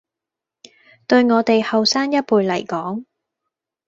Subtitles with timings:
[1.05, 3.03] 對我哋後生一輩嚟講